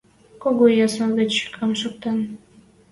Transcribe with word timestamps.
Кого 0.41 0.65
ясыш 0.85 1.07
летчикнӓм 1.17 1.71
шоктен. 1.81 2.17